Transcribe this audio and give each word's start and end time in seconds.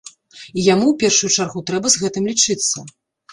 І 0.61 0.63
яму 0.67 0.85
ў 0.91 0.95
першую 1.03 1.29
чаргу 1.35 1.63
трэба 1.71 1.87
з 1.97 2.01
гэтым 2.05 2.23
лічыцца. 2.31 2.77